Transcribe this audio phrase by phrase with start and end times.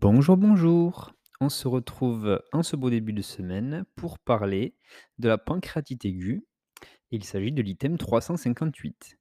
[0.00, 1.12] Bonjour, bonjour.
[1.42, 4.74] On se retrouve en ce beau début de semaine pour parler
[5.18, 6.42] de la pancréatite aiguë.
[7.10, 9.18] Il s'agit de l'item 358.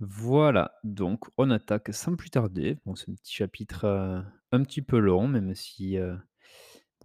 [0.00, 2.78] Voilà, donc on attaque sans plus tarder.
[2.86, 4.22] Bon, c'est un petit chapitre euh,
[4.52, 6.16] un petit peu long, même si euh,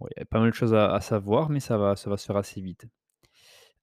[0.00, 2.16] il y a pas mal de choses à, à savoir, mais ça va, ça va
[2.16, 2.86] se faire assez vite.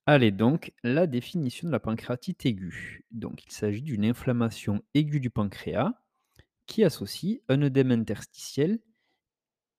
[0.07, 3.06] Allez, donc la définition de la pancréatite aiguë.
[3.11, 5.93] Donc il s'agit d'une inflammation aiguë du pancréas
[6.65, 8.79] qui associe un œdème interstitiel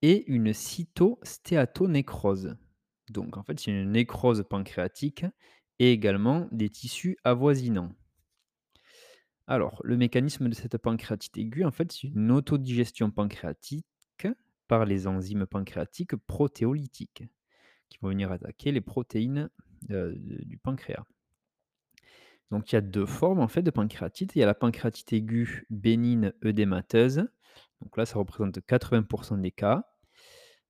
[0.03, 2.57] et une cytostéatonécrose.
[3.11, 5.25] Donc en fait, c'est une nécrose pancréatique
[5.79, 7.93] et également des tissus avoisinants.
[9.47, 13.87] Alors, le mécanisme de cette pancréatite aiguë, en fait, c'est une autodigestion pancréatique
[14.67, 17.23] par les enzymes pancréatiques protéolytiques
[17.89, 19.49] qui vont venir attaquer les protéines
[19.91, 21.05] euh, du pancréas.
[22.51, 24.37] Donc il y a deux formes en fait de pancréatite.
[24.37, 27.27] Il y a la pancréatite aiguë bénigne œdémateuse.
[27.83, 29.85] Donc là, ça représente 80% des cas.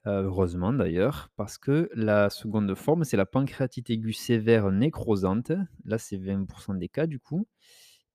[0.06, 5.52] Euh, heureusement d'ailleurs, parce que la seconde forme, c'est la pancréatite aiguë sévère nécrosante.
[5.84, 7.48] Là, c'est 20% des cas du coup.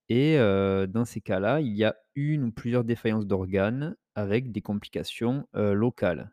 [0.08, 4.62] Et euh, dans ces cas-là, il y a une ou plusieurs défaillances d'organes avec des
[4.62, 6.32] complications euh, locales.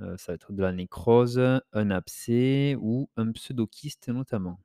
[0.00, 1.40] ça va être de la nécrose,
[1.72, 4.60] un abcès ou un pseudokyste notamment.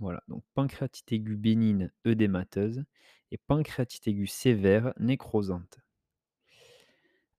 [0.00, 2.84] Voilà, donc pancréatite aiguë bénigne œdémateuse
[3.30, 5.78] et pancréatite aiguë sévère nécrosante.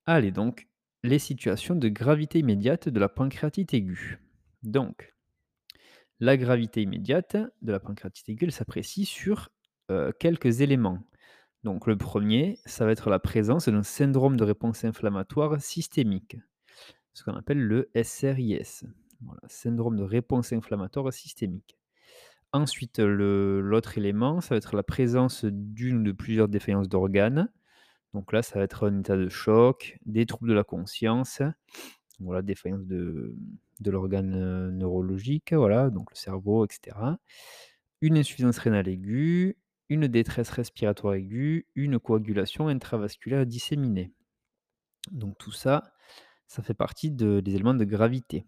[0.05, 0.67] Allez donc,
[1.03, 4.19] les situations de gravité immédiate de la pancréatite aiguë.
[4.61, 5.15] Donc,
[6.19, 9.49] la gravité immédiate de la pancréatite aiguë, s'apprécie sur
[9.89, 10.99] euh, quelques éléments.
[11.63, 16.37] Donc, le premier, ça va être la présence d'un syndrome de réponse inflammatoire systémique,
[17.13, 18.85] ce qu'on appelle le SRIS.
[19.21, 21.80] Voilà, syndrome de réponse inflammatoire systémique.
[22.53, 27.49] Ensuite, l'autre élément, ça va être la présence d'une ou de plusieurs défaillances d'organes,
[28.13, 31.41] donc là, ça va être un état de choc, des troubles de la conscience,
[32.19, 33.35] voilà, défaillance de,
[33.79, 37.19] de l'organe euh, neurologique, voilà, donc le cerveau, etc.
[38.01, 39.57] Une insuffisance rénale aiguë,
[39.89, 44.11] une détresse respiratoire aiguë, une coagulation intravasculaire disséminée.
[45.11, 45.93] Donc tout ça,
[46.47, 48.45] ça fait partie des éléments de gravité.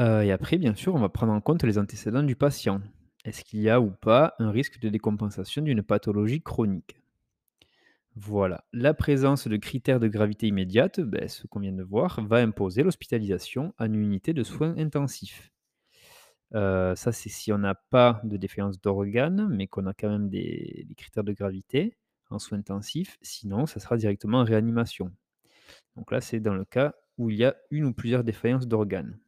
[0.00, 2.80] Euh, et après, bien sûr, on va prendre en compte les antécédents du patient.
[3.24, 6.96] Est-ce qu'il y a ou pas un risque de décompensation d'une pathologie chronique?
[8.16, 8.64] Voilà.
[8.72, 12.82] La présence de critères de gravité immédiate, ben, ce qu'on vient de voir, va imposer
[12.82, 15.50] l'hospitalisation en unité de soins intensifs.
[16.54, 20.28] Euh, ça, c'est si on n'a pas de défaillance d'organes, mais qu'on a quand même
[20.28, 21.96] des, des critères de gravité
[22.30, 23.18] en soins intensifs.
[23.22, 25.10] Sinon, ça sera directement en réanimation.
[25.96, 29.18] Donc là, c'est dans le cas où il y a une ou plusieurs défaillances d'organes.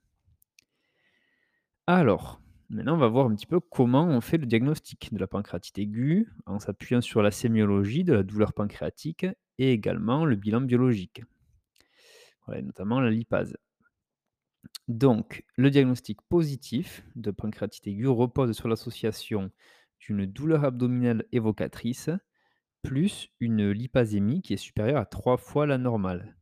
[1.87, 5.29] Alors, Maintenant, on va voir un petit peu comment on fait le diagnostic de la
[5.29, 9.25] pancréatite aiguë en s'appuyant sur la sémiologie de la douleur pancréatique
[9.59, 11.23] et également le bilan biologique,
[12.45, 13.57] voilà, notamment la lipase.
[14.89, 19.53] Donc, le diagnostic positif de pancréatite aiguë repose sur l'association
[20.01, 22.11] d'une douleur abdominale évocatrice
[22.83, 26.37] plus une lipasémie qui est supérieure à trois fois la normale.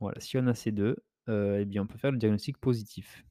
[0.00, 0.96] Voilà, si on a ces deux,
[1.28, 3.25] euh, eh bien on peut faire le diagnostic positif.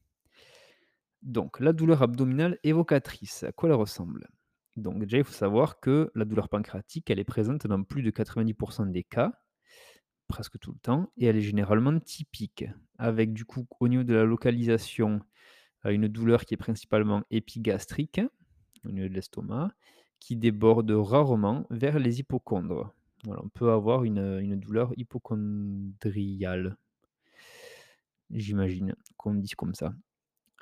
[1.26, 4.28] Donc, la douleur abdominale évocatrice, à quoi elle ressemble?
[4.76, 8.12] Donc, déjà, il faut savoir que la douleur pancréatique, elle est présente dans plus de
[8.12, 9.32] 90% des cas,
[10.28, 12.64] presque tout le temps, et elle est généralement typique,
[12.96, 15.20] avec du coup, au niveau de la localisation,
[15.84, 18.20] euh, une douleur qui est principalement épigastrique,
[18.84, 19.72] au niveau de l'estomac,
[20.20, 22.94] qui déborde rarement vers les hypochondres.
[23.26, 26.76] On peut avoir une, douleur hypochondriale,
[28.30, 29.92] j'imagine qu'on dit comme ça.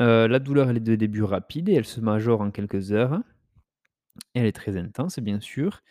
[0.00, 3.20] Euh, la douleur, est de début rapide et elle se majore en quelques heures.
[4.34, 5.82] Elle est très intense, bien sûr.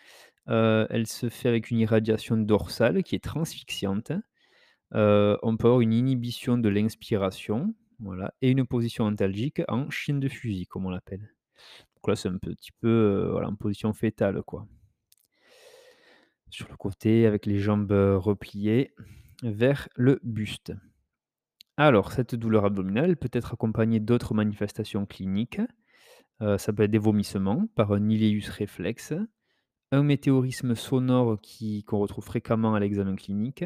[0.50, 4.12] Euh, elle se fait avec une irradiation dorsale qui est transfixiante.
[4.94, 7.74] Euh, on peut avoir une inhibition de l'inspiration,
[8.42, 11.34] et une position antalgique en chien de fusil, comme on l'appelle.
[11.96, 14.68] Donc là, c'est un petit peu en position fétale, quoi.
[16.50, 18.94] Sur le côté, avec les jambes repliées
[19.42, 20.74] vers le buste.
[21.78, 25.60] Alors, cette douleur abdominale peut être accompagnée d'autres manifestations cliniques.
[26.42, 29.14] Euh, ça peut être des vomissements par un iléus réflexe,
[29.92, 31.40] un météorisme sonore
[31.86, 33.66] qu'on retrouve fréquemment à l'examen clinique,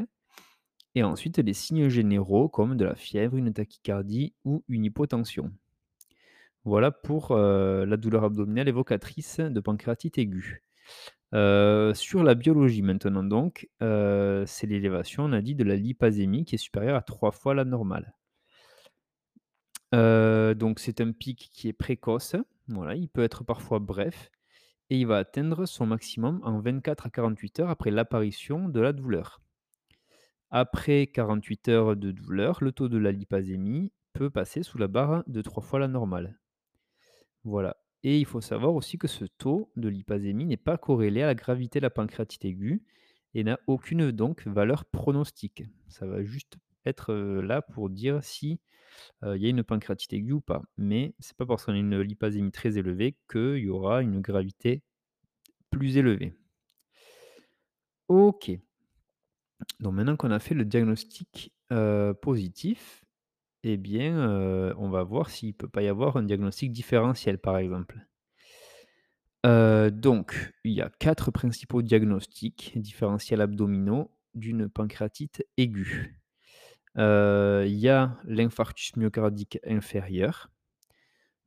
[0.95, 5.51] et ensuite des signes généraux comme de la fièvre, une tachycardie ou une hypotension.
[6.63, 10.63] Voilà pour euh, la douleur abdominale évocatrice de pancréatite aiguë.
[11.34, 16.60] Sur la biologie maintenant donc, c'est l'élévation, on a dit, de la lipasémie qui est
[16.60, 18.14] supérieure à trois fois la normale.
[19.92, 22.36] Donc c'est un pic qui est précoce,
[22.70, 24.30] il peut être parfois bref
[24.90, 28.94] et il va atteindre son maximum en 24 à 48 heures après l'apparition de la
[28.94, 29.42] douleur.
[30.50, 35.24] Après 48 heures de douleur, le taux de la lipasémie peut passer sous la barre
[35.28, 36.40] de 3 fois la normale.
[37.44, 41.28] Voilà et il faut savoir aussi que ce taux de lipasémie n'est pas corrélé à
[41.28, 42.84] la gravité de la pancréatite aiguë
[43.34, 45.64] et n'a aucune donc valeur pronostique.
[45.88, 48.60] Ça va juste être, là pour dire si,
[49.24, 50.62] il y a une pancréatite aiguë ou pas.
[50.78, 54.84] Mais c'est pas parce qu'on a une lipasémie très élevée qu'il y aura une gravité
[55.70, 56.34] plus élevée.
[58.08, 58.52] OK.
[59.80, 61.52] Donc maintenant qu'on a fait le diagnostic,
[62.22, 63.04] positif,
[63.63, 67.57] eh bien, heu, on va voir s'il peut pas y avoir un diagnostic différentiel, par
[67.57, 68.00] exemple.
[69.45, 76.19] Heu, donc il y a 4 principaux diagnostics différentiels abdominaux d'une pancréatite aiguë.
[76.98, 80.50] Heu, il y a l'infarctus myocardique inférieur,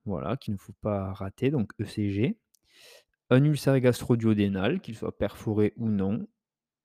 [0.05, 2.39] voilà, qu'il ne faut pas rater, donc ECG.
[3.31, 6.27] Un ulcère gastro-duodénal, qu'il soit perforé ou non.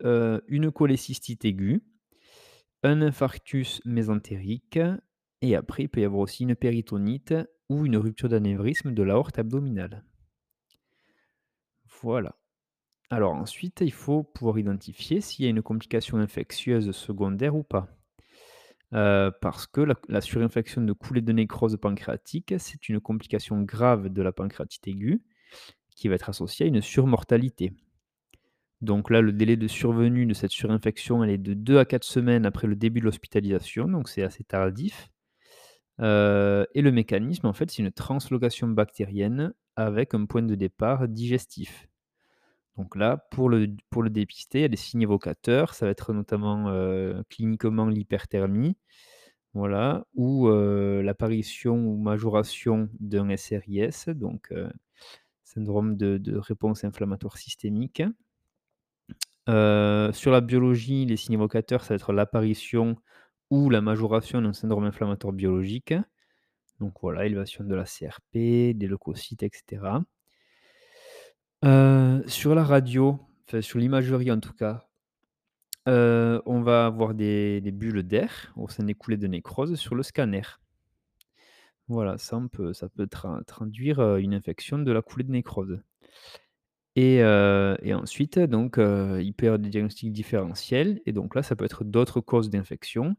[0.03, 1.83] Une cholécystite aiguë.
[2.83, 4.79] Un infarctus mésentérique
[5.51, 7.33] et après il peut y avoir aussi une péritonite
[7.69, 10.03] ou une rupture d'anévrisme de l'aorte abdominale.
[12.01, 12.35] Voilà.
[13.09, 17.89] Alors ensuite, il faut pouvoir identifier s'il y a une complication infectieuse secondaire ou pas.
[18.93, 24.09] Heu, parce que la la surinfection de coulées de nécrose pancréatique, c'est une complication grave
[24.09, 25.21] de la pancréatite aiguë,
[25.95, 27.73] qui va être associée à une surmortalité.
[28.79, 32.05] Donc là, le délai de survenue de cette surinfection, elle est de 2 à 4
[32.05, 35.09] semaines après le début de l'hospitalisation, donc c'est assez tardif.
[36.01, 41.07] Heu et le mécanisme, en fait, c'est une translocation bactérienne avec un point de départ
[41.07, 41.87] digestif.
[42.77, 45.91] Donc là, pour le pour le dépister, il y a des signes évocateurs, ça va
[45.91, 48.77] être notamment, heu, cliniquement l'hyperthermie,
[49.53, 54.53] voilà, ou heu, l'apparition ou majoration d'un SRIS, donc
[55.43, 58.03] syndrome de de réponse inflammatoire systémique.
[59.47, 62.95] Sur la biologie, les signes évocateurs, ça va être l'apparition
[63.49, 65.93] ou la majoration d'un syndrome inflammatoire biologique.
[66.79, 70.03] Donc voilà, élévation de la CRP, des leucocytes et cetera.
[71.63, 73.19] Heu, sur la radio,
[73.61, 74.87] sur l'imagerie en tout cas,
[75.87, 80.03] heu, on va avoir des bulles d'air au sein des coulées de nécrose sur le
[80.03, 80.43] scanner.
[81.87, 85.79] Voilà, ça peut ça peut tra traduire, heu, une infection de la coulée de nécrose
[86.95, 87.17] et
[87.83, 91.65] et ensuite donc il peut y avoir des diagnostics différentiels et donc là, ça peut
[91.65, 93.15] être d'autres causes d'infection,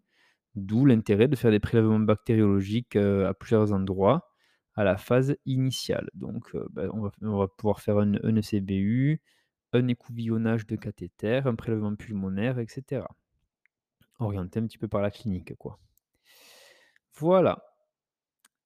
[0.57, 4.31] d'où l'intérêt de faire des prélèvements bactériologiques, heu, à plusieurs endroits
[4.75, 6.11] à la phase initiale.
[6.15, 9.21] Donc heu, bah, on va pouvoir faire un ECBU,
[9.73, 13.09] un écouvillonnage de cathéter, un prélèvement pulmonaire et cetera.
[14.19, 15.79] Orienté un petit peu par la clinique, quoi.
[17.15, 17.63] Voilà.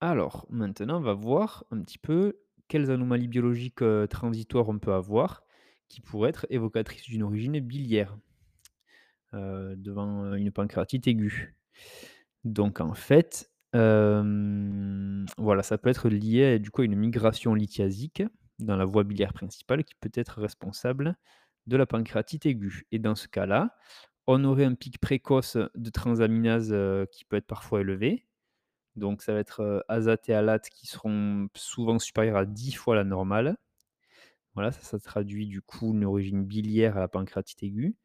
[0.01, 4.93] Alors, maintenant, on va voir un petit peu quelles anomalies biologiques, heu, transitoires on peut
[4.93, 5.43] avoir,
[5.89, 8.17] qui pourraient être évocatrices d'une origine biliaire,
[9.33, 11.55] devant, une pancréatite aiguë.
[12.43, 13.51] Donc en fait,
[15.37, 18.23] voilà, ça peut être lié, du coup, à une migration lithiasique
[18.59, 21.15] dans la voie biliaire principale qui peut être responsable
[21.67, 23.75] de la pancréatite aiguë et dans ce cas-là,
[24.27, 28.27] on aurait un pic précoce de transaminase, heu, qui peut être parfois élevé.
[28.97, 32.95] Donc ça va être, heu, azate et alate qui seront souvent supérieurs à 10 fois
[32.95, 33.57] la normale.
[34.55, 37.95] Voilà, ça, ça traduit du coup une origine biliaire à la pancréatite aiguë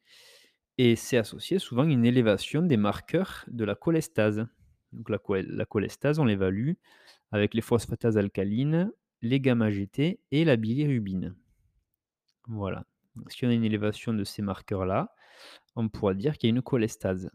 [0.79, 4.47] et c'est associé souvent à une élévation des marqueurs de la cholestase.
[4.93, 6.73] Donc la cholestase, on l'évalue
[7.33, 8.93] avec les phosphatases alcalines,
[9.23, 11.35] les gamma-GT et la bilirubine.
[12.47, 12.85] Voilà.
[13.29, 15.15] Si on a une élévation de ces marqueurs-là,
[15.75, 17.31] on pourra dire qu'il y a une cholestase.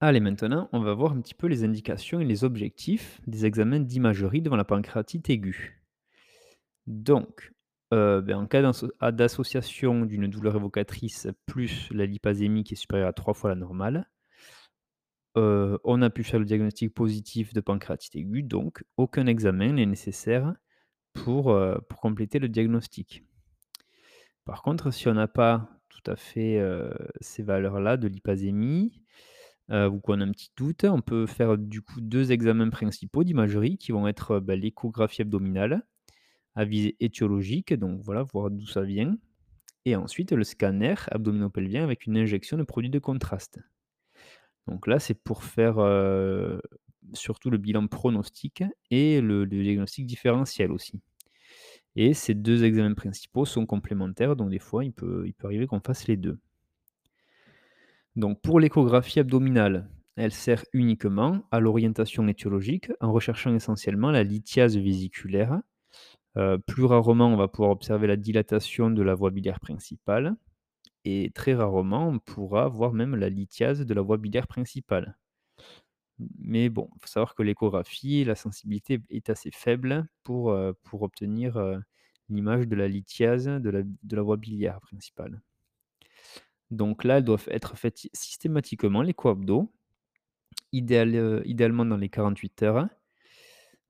[0.00, 3.80] Allez, maintenant, on va voir un petit peu les indications et les objectifs des examens
[3.80, 5.82] d'imagerie devant la pancréatite aiguë.
[6.86, 7.53] Donc,
[7.94, 12.76] heu, ben, en cas d'asso a d'association d'une douleur évocatrice plus la lipasémie qui est
[12.76, 14.10] supérieure à 3 fois la normale,
[15.36, 19.86] heu, on a pu faire le diagnostic positif de pancréatite aiguë, donc aucun examen n'est
[19.86, 20.54] nécessaire
[21.12, 21.56] pour,
[21.88, 23.24] pour compléter le diagnostic.
[24.44, 26.60] Par contre, si on n'a pas tout à fait,
[27.20, 29.00] ces valeurs-là de lipasémie,
[29.70, 33.78] ou qu'on a un petit doute, on peut faire du coup 2 examens principaux d'imagerie
[33.78, 35.86] qui vont être, bah, l'échographie abdominale
[36.54, 39.16] à visée étiologique, donc voilà, voir d'où ça vient
[39.86, 43.60] et ensuite le scanner abdominopelvien avec une injection de produit de contraste.
[44.66, 46.60] Donc là, c'est pour faire, heu,
[47.12, 51.00] surtout le bilan pronostic et le diagnostic différentiel aussi
[51.96, 55.66] et ces 2 examens principaux sont complémentaires, donc des fois, il peut il peut arriver
[55.66, 56.38] qu'on fasse les 2.
[58.16, 64.76] Donc pour l'échographie abdominale, elle sert uniquement à l'orientation étiologique en recherchant essentiellement la lithiase
[64.76, 65.60] vésiculaire.
[66.36, 70.36] Heu, plus rarement, on va pouvoir observer la dilatation de la voie biliaire principale
[71.04, 75.16] et très rarement, on pourra voir même la lithiase de la voie biliaire principale.
[76.38, 81.56] mais bon, il faut savoir que l'échographie, la sensibilité est assez faible pour, pour obtenir,
[81.58, 81.80] heu,
[82.28, 83.70] l'image de la lithiase de
[84.16, 85.40] la voie biliaire principale.
[86.70, 89.72] Donc là, elles doivent être faites systématiquement, l'écho abdos,
[90.72, 92.86] idéal idéalement dans les 48 heures.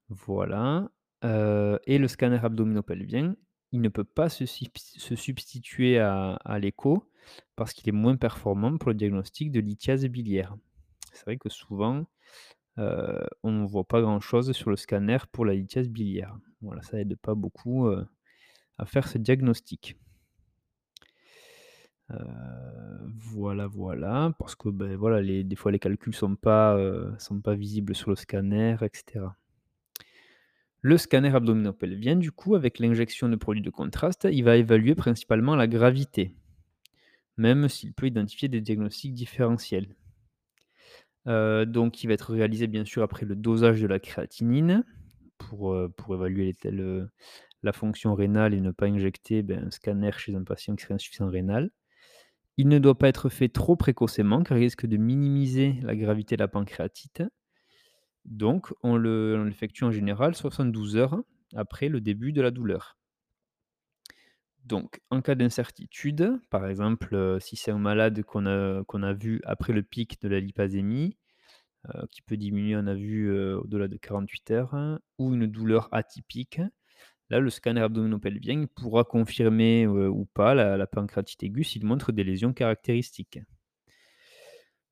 [0.09, 0.89] Voilà,
[1.25, 3.37] heu et le scanner abdominopelvien,
[3.73, 7.11] il ne peut pas se subs se substituer à l'écho
[7.57, 10.57] parce qu'il est moins performant pour le diagnostic de lithiase biliaire.
[11.13, 12.05] C'est vrai que souvent,
[12.79, 16.37] heu, on ne voit pas grand-chose sur le scanner pour la lithiase biliaire.
[16.63, 18.07] Voilà, ça aide pas beaucoup, heu,
[18.79, 19.97] à faire ce diagnostic.
[23.33, 27.55] Voilà, voilà, parce que, beh, voilà, des fois les calculs sont pas, heu, sont pas
[27.55, 29.37] visibles sur le scanner et cetera.
[30.85, 35.57] Le scanner abdominopelvien, du coup, avec l'injection de produits de contraste, il va évaluer principalement
[35.57, 36.37] la gravité,
[37.37, 39.95] même s'il peut identifier des diagnostics différentiels.
[41.27, 44.85] Heu, donc il va être réalisé bien sûr après le dosage de la créatinine
[45.39, 47.09] pour, pour évaluer heu,
[47.63, 50.95] la fonction rénale et ne pas injecter, ben, un scanner chez un patient qui serait
[50.95, 51.71] insuffisant rénal.
[52.57, 56.37] Il ne doit pas être fait trop précocement car il risque de minimiser la gravité
[56.37, 57.23] de la pancréatite.
[58.27, 61.23] Donc on le on l'effectue en général 72 heures
[61.57, 62.97] après le début de la douleur.
[64.65, 69.73] Donc en cas d'incertitude, par exemple, heu, si c'est un malade qu'on a vu après
[69.73, 71.17] le pic de la lypasémie,
[71.95, 75.89] heu, qui peut diminuer, on a vu, heu, au-delà de 48 heures, ou une douleur
[75.93, 76.61] atypique,
[77.31, 82.25] là, le scanner abdominopelvien pourra confirmer, ou pas la la pancréatite aiguë s'il montre des
[82.25, 83.41] lésions caractéristiques.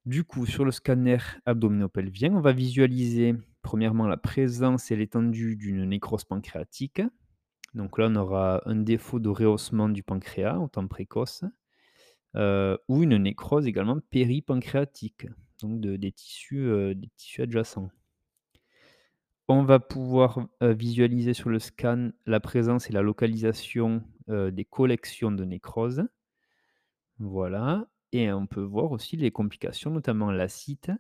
[0.05, 5.85] Du coup, sur le scanner abdominopelvien, on va visualiser premièrement la présence et l'étendue d'une
[5.85, 7.03] nécrose pancréatique.
[7.75, 11.45] Donc là, on aura un défaut de rehaussement du pancréas au temps précoce,
[12.37, 15.27] heu, ou une nécrose également péripancréatique,
[15.63, 16.71] donc de des tissus,
[17.41, 17.91] adjacents.
[19.47, 25.31] On va pouvoir, heu, visualiser sur le scan la présence et la localisation, des collections
[25.31, 26.05] de nécrose.
[27.19, 30.91] Voilà et on peut voir aussi les complications, notamment l'ascite,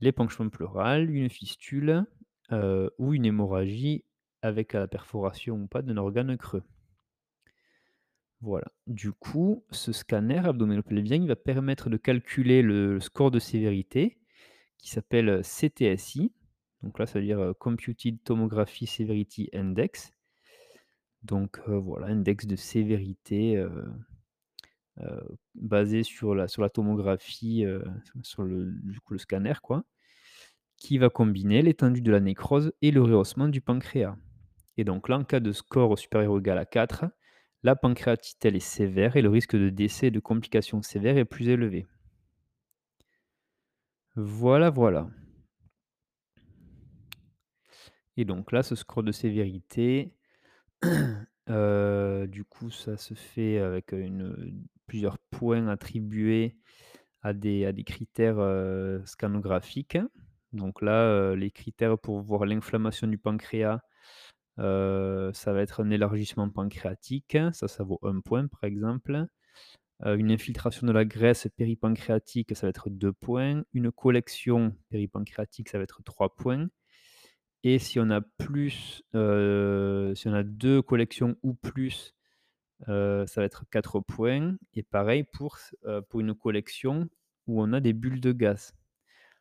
[0.00, 2.06] l'épanchement pleural, une fistule,
[2.52, 4.04] heu, ou une hémorragie
[4.42, 6.62] avec la perforation ou pas d'un organe creux.
[8.40, 8.66] Voilà.
[8.86, 14.18] Du coup, ce scanner abdominopelvien, il va permettre de calculer le score de sévérité
[14.78, 16.32] qui s'appelle, heu, CTSI.
[16.82, 20.12] Donc là, ça veut dire, heu, Computed Tomography Severity Index.
[21.22, 23.56] Donc, voilà, index de sévérité,
[25.54, 27.84] basé sur la sur la tomographie, heu,
[28.22, 29.84] sur le scanner, quoi,
[30.76, 34.16] qui va combiner l'étendue de la nécrose et le rehaussement du pancréas.
[34.76, 37.06] Et donc là, en cas de score supérieur ou égal à 4,
[37.62, 41.48] la pancréatite, est sévère et le risque de décès et de complications sévères est plus
[41.48, 41.86] élevé.
[44.16, 45.08] Voilà, voilà.
[48.16, 50.12] Et donc là, ce score de sévérité,
[51.48, 56.56] heu, du coup, ça se fait avec, une, plusieurs points attribués
[57.22, 59.98] à des à des critères, heu, scanographiques.
[60.52, 63.80] Donc là, heu, les critères pour voir l'inflammation du pancréas,
[64.60, 69.26] heu, ça va être un élargissement pancréatique, ça, ça vaut un point, par exemple.
[70.04, 73.64] Une infiltration de la graisse péripancréatique, ça va être 2 points.
[73.72, 76.68] Une collection péripancréatique, ça va être 3 points.
[77.64, 82.14] Et si on a plus, si on a 2 collections ou plus,
[82.86, 85.58] ça va être 4 points et pareil pour
[86.14, 87.08] une collection
[87.46, 88.74] où on a des bulles de gaz.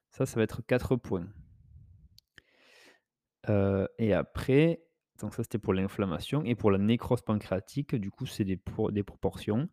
[0.10, 1.28] Ça, ça va être 4 points.
[3.98, 4.84] Et après
[5.22, 9.70] donc ça, c'était pour l'inflammation et pour la nécrose pancréatique, du coup, c'est des proportions.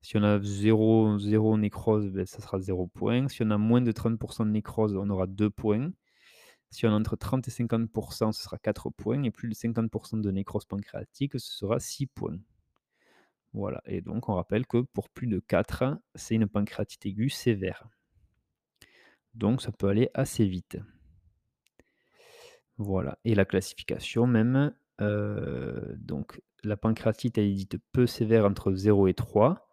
[0.00, 3.28] Si on a zéro 0 nécrose, beh, ça sera 0 points.
[3.28, 5.90] Si on a moins de 30 de nécrose, on aura 2 points.
[6.70, 7.90] Si on a entre 30 et 50
[8.32, 12.38] ce sera 4 points et plus de 50 de nécrose pancréatique, ce sera 6 points.
[13.54, 17.88] Voilà et donc on rappelle que pour plus de 4, c'est une pancréatite aiguë sévère.
[19.34, 20.78] Donc ça peut aller assez vite.
[22.76, 28.72] Voilà et la classification même, heu, donc la pancréatite, elle est dite peu sévère entre
[28.72, 29.68] 0 et 3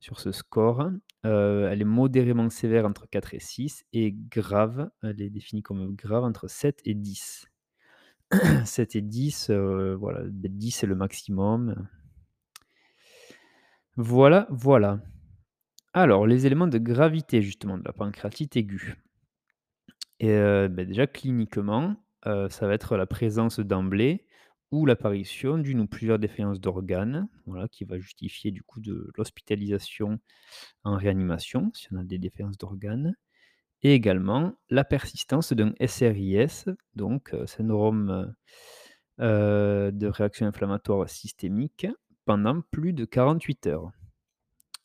[0.00, 0.90] sur ce score.
[1.26, 5.94] Heu, elle est modérément sévère entre 4 et 6 et grave, elle est définie comme
[5.96, 7.46] grave entre 7 et 10.
[8.64, 11.88] 7 et 10, heu, voilà, beh, 10 c'est le maximum.
[13.96, 15.00] Voilà, voilà.
[15.94, 18.96] Alors les éléments de gravité justement de la pancréatite aiguë
[20.20, 21.96] et heu, bah, déjà cliniquement,
[22.26, 24.26] heu, ça va être la présence d'emblée
[24.70, 30.18] ou l'apparition d'une ou plusieurs défaillances d'organes, voilà, qui va justifier du coup de l'hospitalisation
[30.84, 33.14] en réanimation, si on a des défaillances d'organes
[33.82, 38.34] et également la persistance d'un SRIS, donc heu, syndrome,
[39.18, 41.86] de réaction inflammatoire systémique
[42.24, 43.90] pendant plus de 48 heures.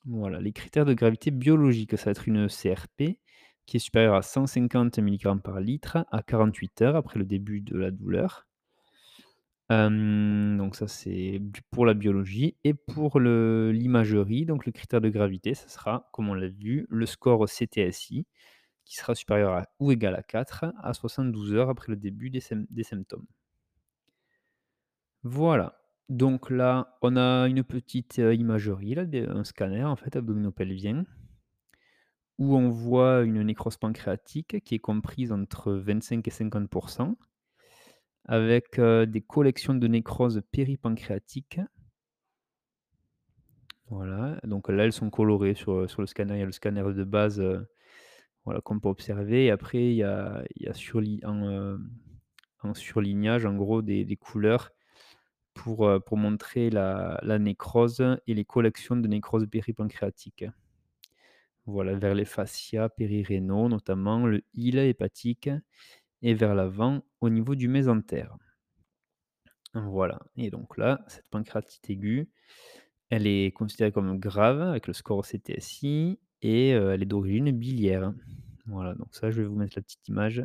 [0.05, 3.19] Voilà, les critères de gravité biologique, ça va être une CRP
[3.65, 7.77] qui est supérieure à 150 milligrammes par litre à 48 heures après le début de
[7.77, 8.47] la douleur.
[9.69, 15.69] Donc ça c'est pour la biologie et pour l'imagerie, donc le critère de gravité, ce
[15.69, 18.25] sera, comme on l'a vu, le score CTSI
[18.85, 22.83] qui sera supérieur à ou égal à 4 à 72 heures après le début des
[22.83, 23.27] symptômes.
[25.21, 25.78] Voilà,
[26.09, 31.05] donc là, on a une petite, heu, imagerie là, un scanner en fait abdominopelvien
[32.39, 37.15] où on voit une nécrose pancréatique qui est comprise entre 25 et 50%
[38.25, 41.59] avec, heu, des collections de nécroses péripancréatiques.
[43.89, 46.35] Voilà, donc là, elles sont colorées sur, sur le scanner.
[46.35, 47.43] Il y a le scanner de base,
[48.45, 50.43] voilà, qu'on peut observer et après il y a
[51.23, 54.71] en, surlignage, en gros, des couleurs
[55.63, 60.45] pour, heu, pour montrer la nécrose et les collections de nécroses péripancréatiques.
[61.65, 65.49] Voilà, vers les fascias périrénaux, notamment le île hépatique
[66.21, 68.37] et vers l'avant au niveau du mésentère.
[69.75, 72.29] Voilà et donc là, cette pancréatite aiguë,
[73.09, 78.13] elle est considérée comme grave avec le score CTSI et heu, elle est d'origine biliaire.
[78.67, 80.43] Voilà, donc ça, je vais vous mettre la petite image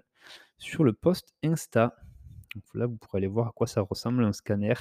[0.59, 1.97] sur le post Insta.
[2.54, 4.75] Donc là, vous pourrez aller voir à quoi ça ressemble un scanner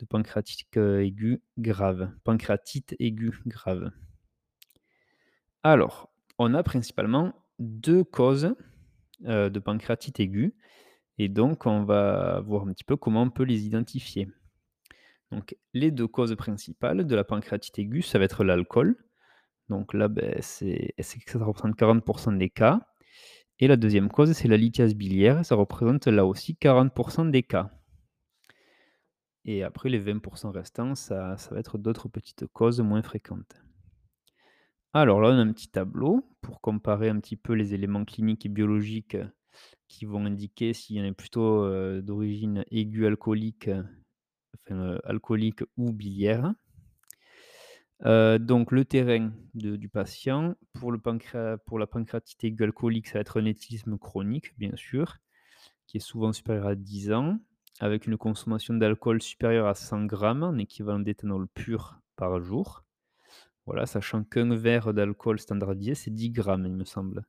[0.00, 3.90] de pancréatite, heu, aiguë grave, pancréatite aiguë grave.
[5.62, 8.54] Alors, on a principalement 2 causes,
[9.26, 10.54] heu, de pancréatite aiguë
[11.18, 14.28] et donc on va voir un petit peu comment on peut les identifier.
[15.32, 18.96] Donc les 2 causes principales de la pancréatite aiguë, ça va être l'alcool.
[19.70, 22.80] Donc là, beh, c'est c'est que ça représente 40% des cas
[23.60, 27.70] et la deuxième cause, c'est la lithiase biliaire, ça représente là aussi 40% des cas.
[29.44, 33.62] Et après les 20% restants, ça va être d'autres petites causes moins fréquentes.
[34.92, 38.46] Alors là, on a un petit tableau pour comparer un petit peu les éléments cliniques
[38.46, 39.28] et biologiques, heu,
[39.88, 43.84] qui vont indiquer s'il y en a plutôt, heu, d'origine aiguë alcoolique, heu,
[44.56, 46.54] enfin, alcoolique ou biliaire.
[48.04, 52.72] Heu, donc le terrain du patient pour la pancréatite aiguë
[53.04, 55.18] ça va être un éthylisme chronique, bien sûr,
[55.86, 57.38] qui est souvent supérieur à 10 ans,
[57.80, 62.84] avec une consommation d'alcool supérieure à 100 grammes en équivalent d'éthanol pur par jour.
[63.66, 67.24] Voilà, sachant qu'un verre d'alcool standardisé, c'est 10 grammes, il me semble.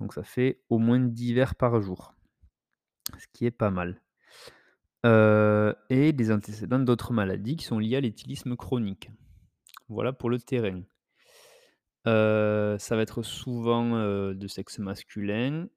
[0.00, 2.14] Donc ça fait au moins 10 verres par jour,
[3.18, 4.02] ce qui est pas mal.
[5.04, 9.10] Heu et des antécédents d'autres maladies qui sont liées à l'éthylisme chronique.
[9.92, 10.82] Voilà pour le terrain.
[12.04, 15.68] Ça va être souvent, de sexe masculin,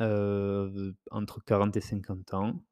[0.00, 2.62] entre 40 et 50 ans,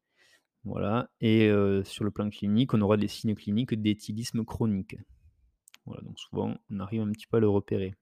[0.65, 1.51] voilà et
[1.85, 4.97] sur le plan clinique, on aura des signes cliniques d'éthylisme chronique.
[5.85, 7.95] Voilà, donc souvent, on arrive un petit peu à le repérer.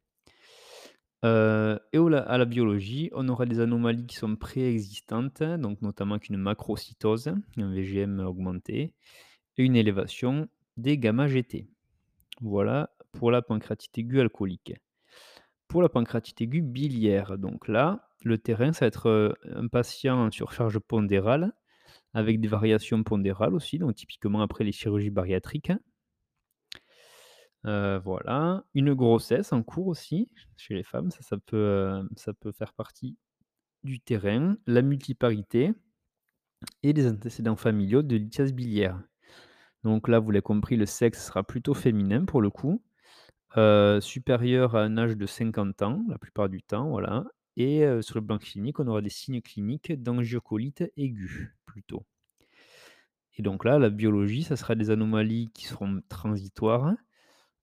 [1.23, 7.35] Et à la biologie, on aura des anomalies qui sont préexistantes, donc notamment qu'une macrocytose,
[7.57, 8.95] un VGM augmenté
[9.57, 11.67] et une élévation des gamma-GT.
[12.41, 14.75] Voilà pour la pancréatite aiguë alcoolique.
[15.69, 20.27] Pour la pancréatite aiguë biliaire, donc là, le terrain, ça va être, heu, un patient
[20.27, 21.53] en surcharge pondérale,
[22.15, 25.73] avec des variations pondérales aussi, donc typiquement après les chirurgies bariatriques.
[27.65, 33.17] Heu, voilà, une grossesse en cours aussi, chez les femmes, ça ça peut, faire partie
[33.85, 35.73] du terrain, la multiparité
[36.85, 39.03] et des antécédents familiaux de lithiase biliaire.
[39.85, 42.83] Donc là, vous l'avez compris, le sexe sera plutôt féminin pour le coup,
[43.59, 47.25] heu, supérieur à un âge de 50 ans, la plupart du temps, voilà
[47.57, 52.07] et heu, sur le plan clinique, on aura des signes cliniques d'angiocolite aiguë, plutôt.
[53.37, 56.95] Et donc là, la biologie, ça sera des anomalies qui seront transitoires,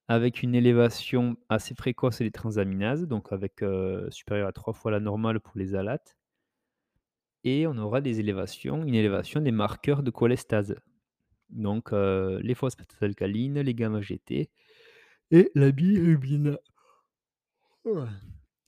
[0.10, 5.00] avec une élévation assez précoce des transaminases, donc avec, heu, supérieure à 3 fois la
[5.02, 6.16] normale pour les ALAT
[7.44, 10.76] et on aura des élévations une élévation des marqueurs de cholestase.
[11.52, 14.50] Donc, les phosphates alcalines, les gamma-GT
[15.32, 16.58] et la bilirubine.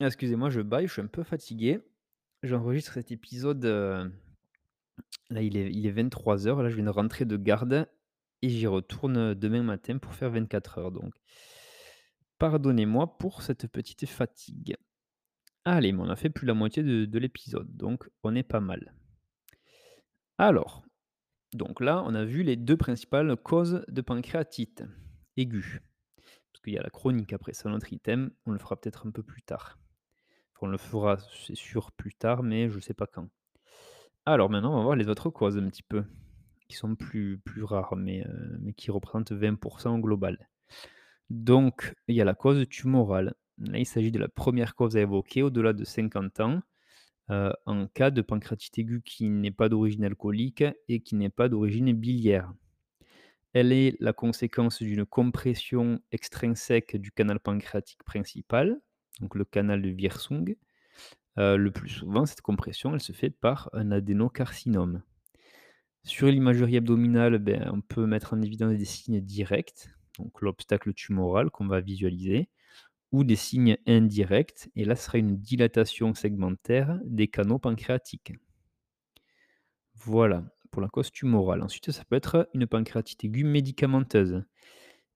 [0.00, 1.80] Excusez-moi, je bâille, je suis un peu fatigué.
[2.42, 7.38] J'enregistre cet épisode, là, il est il est 23:00, là, je viens de rentrer de
[7.38, 7.88] garde
[8.42, 11.14] et j'y retourne, demain matin pour faire 24 heures, donc
[12.38, 14.76] pardonnez-moi pour cette petite fatigue.
[15.64, 18.42] Allez, mais on a fait plus de la moitié de de l'épisode, donc on est
[18.42, 18.94] pas mal.
[20.36, 20.84] Alors
[21.54, 24.84] Donc là, on a vu les 2 principales causes de pancréatite
[25.38, 25.80] aiguë.
[26.52, 29.06] Parce qu'il y a la chronique après, c'est un autre item, on le fera peut-être
[29.06, 29.78] un peu plus tard.
[30.60, 33.28] On le fera, c'est sûr, plus tard, mais je ne sais pas quand.
[34.24, 36.04] Alors maintenant, on va voir les autres causes un petit peu,
[36.68, 40.48] qui sont plus plus rares, mais heu, mais qui représentent 20 au global.
[41.28, 43.34] Donc il y a la cause tumorale.
[43.58, 46.62] Là, il s'agit de la première cause à évoquer au-delà de 50 ans,
[47.28, 51.92] en cas de pancréatite aiguë qui n'est pas d'origine alcoolique et qui n'est pas d'origine
[51.92, 52.52] biliaire.
[53.54, 58.80] Elle est la conséquence d'une compression extrinsèque du canal pancréatique principal,
[59.20, 60.56] donc le canal de Wirsung.
[61.38, 65.02] Heu, le plus souvent, cette compression, elle se fait par un adénocarcinome.
[66.02, 71.50] Sur l'imagerie abdominale, ben, on peut mettre en évidence des signes directs, donc l'obstacle tumoral
[71.50, 72.48] qu'on va visualiser,
[73.12, 78.32] ou des signes indirects, et là, ce sera une dilatation segmentaire des canaux pancréatiques.
[79.94, 81.62] Voilà, pour la cause tumorale.
[81.62, 84.44] Ensuite, ça peut être une pancréatite aiguë médicamenteuse.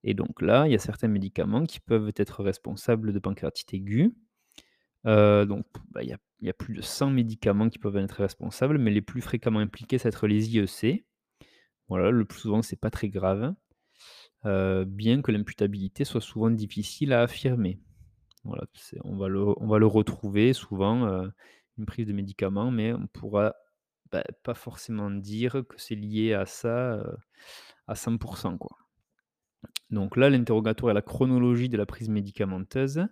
[0.03, 4.13] Et donc là, il y a certains médicaments qui peuvent être responsables de pancréatite aiguë.
[5.05, 8.91] Euh, donc, bah, il y, a, plus de 100 médicaments qui peuvent être responsables, mais
[8.91, 11.05] les plus fréquemment impliqués, ça être les IEC.
[11.89, 13.53] Voilà, le plus souvent, c'est pas très grave,
[14.45, 17.79] euh, bien que l'imputabilité soit souvent difficile à affirmer.
[18.45, 21.27] On va le, retrouver souvent, euh,
[21.77, 23.55] une prise de médicaments, mais on pourra
[24.11, 27.15] bah, pas forcément dire que c'est lié à ça euh,
[27.87, 28.77] à 100%, quoi.
[29.89, 33.05] Donc là, l'interrogatoire et la chronologie de la prise médicamenteuse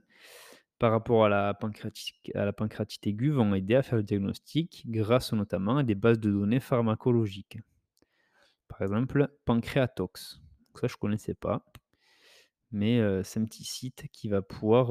[0.79, 4.85] par rapport à la pancréatite, à la pancréatite aiguë vont aider à faire le diagnostic
[4.87, 7.57] grâce notamment à des bases de données pharmacologiques.
[8.67, 10.39] Par exemple, Pancreatox.
[10.77, 11.65] Donc ça, je ne connaissais pas.
[12.71, 14.89] Mais c'est un petit site qui va pouvoir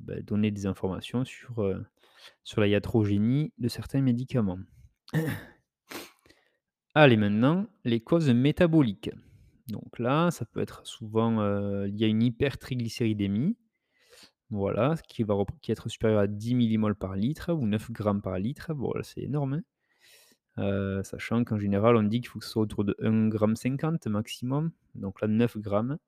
[0.00, 1.68] bah, donner des informations sur,
[2.44, 4.60] sur la iatrogénie de certains médicaments.
[6.94, 9.10] Allez, maintenant, les causes métaboliques.
[9.68, 11.42] Donc là, ça peut être souvent
[11.84, 13.58] lié à une hypertriglycéridémie,
[14.48, 18.38] voilà, qui va qui être supérieur à 10 millimoles par litre ou 9 grammes par
[18.38, 18.72] litre.
[18.72, 19.62] Bon, c'est énorme, hein.
[20.56, 24.70] Sachant qu'en général, on dit qu'il faut que ce soit autour de 1,50 g maximum,
[24.94, 25.98] donc là 9 grammes.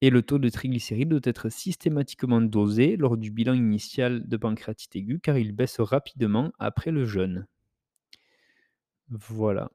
[0.00, 4.94] Et le taux de triglycérides doit être systématiquement dosé lors du bilan initial de pancréatite
[4.94, 7.46] aiguë car il baisse rapidement après le jeûne.
[9.10, 9.70] Voilà.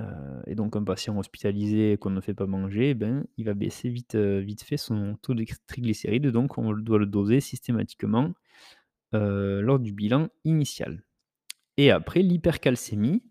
[0.00, 3.54] Euh, et donc un patient hospitalisé qu'on ne fait pas manger, eh ben, il va
[3.54, 8.32] baisser vite, euh, vite fait son taux de triglycérides, donc on doit le doser systématiquement
[9.14, 11.04] euh, lors du bilan initial.
[11.76, 13.22] Et après, l'hypercalcémie,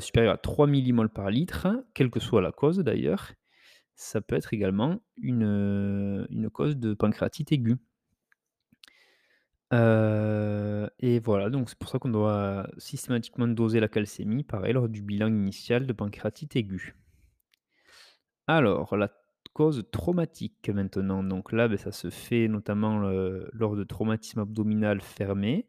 [0.00, 3.32] supérieure à 3 millimoles par litre, quelle que soit la cause d'ailleurs,
[3.94, 7.76] ça peut être également une, une cause de pancréatite aiguë.
[9.72, 14.88] Euh, et voilà, donc c'est pour ça qu'on doit systématiquement doser la calcémie, pareil, lors
[14.88, 16.94] du bilan initial de pancréatite aiguë.
[18.46, 19.10] Alors, la
[19.54, 22.98] cause traumatique maintenant, donc là, ben, ça se fait notamment
[23.52, 25.66] lors de traumatisme abdominal fermé,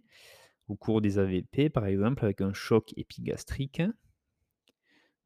[0.68, 3.82] au cours des AVP par exemple, avec un choc épigastrique.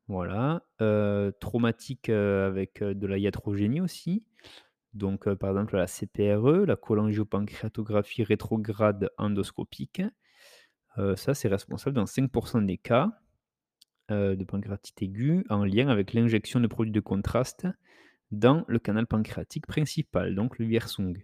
[0.07, 0.63] Voilà.
[0.81, 4.25] Euh, traumatique euh, avec de la iatrogénie aussi.
[4.93, 10.01] Donc, par exemple, la CPRE, la cholangiopancréatographie rétrograde endoscopique.
[11.15, 13.11] ça, c'est responsable dans 5% des cas
[14.09, 17.67] de pancréatite aiguë en lien avec l'injection de produits de contraste
[18.31, 21.17] dans le canal pancréatique principal, donc le Wirsung.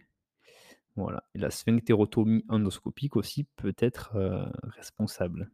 [0.95, 1.23] Voilà.
[1.34, 4.15] La sphinctérotomie endoscopique aussi peut être
[4.63, 5.51] responsable.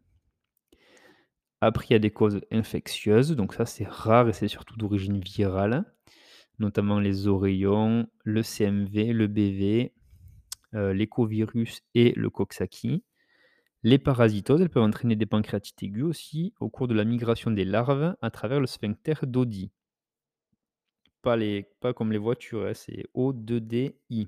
[1.61, 5.19] Après, il y a des causes infectieuses, donc ça c'est rare et c'est surtout d'origine
[5.19, 5.85] virale
[6.59, 9.93] notamment les oreillons, le CMV, le BV,
[10.75, 13.03] euh, l'écovirus et le Coxsackie.
[13.81, 17.63] Les parasitoses, elles peuvent entraîner des pancréatites aiguës aussi au cours de la migration des
[17.63, 19.13] larves à travers le sphincter
[21.37, 24.27] les, pas comme les voitures, hein, c'est O2DI.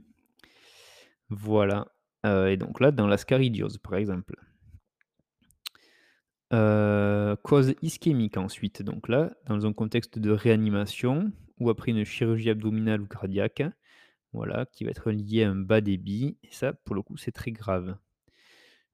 [1.31, 1.87] Voilà.
[2.25, 4.35] Euh, et donc là, dans l'ascaridiose, par exemple.
[6.53, 8.83] Euh, cause ischémique ensuite.
[8.83, 13.63] Donc là, dans un contexte de réanimation, ou après une chirurgie abdominale ou cardiaque,
[14.33, 16.37] voilà, qui va être liée à un bas débit.
[16.43, 17.97] Et ça, pour le coup, c'est très grave.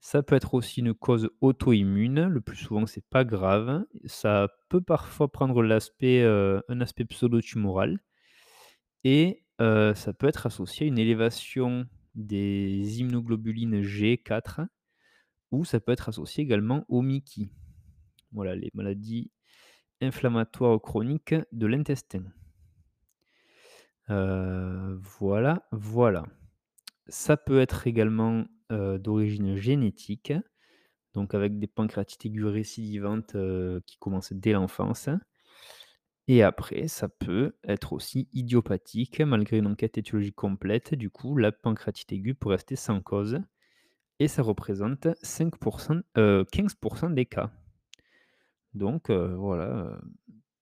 [0.00, 2.28] Ça peut être aussi une cause auto-immune.
[2.28, 3.84] Le plus souvent, c'est pas grave.
[4.04, 7.98] Ça peut parfois prendre l'aspect, euh, un aspect pseudo-tumoral.
[9.02, 14.60] Et ça peut être associé à une élévation des immunoglobulines G4
[15.52, 17.50] ou ça peut être associé également au MICI.
[18.32, 19.30] Voilà, les maladies
[20.02, 22.24] inflammatoires chroniques de l'intestin.
[24.10, 26.24] Euh, voilà, voilà.
[27.08, 30.32] Ça peut être également, euh, d'origine génétique.
[31.14, 35.10] donc avec des pancréatites aiguës récidivantes, heu, qui commencent dès l'enfance.
[36.28, 40.94] Et après, ça peut être aussi idiopathique malgré une enquête étiologique complète.
[40.94, 43.40] Du coup, la pancréatite aiguë peut rester sans cause
[44.20, 45.54] et ça représente 5
[46.18, 47.52] heu, 15% des cas.
[48.74, 50.00] Donc heu, voilà, heu,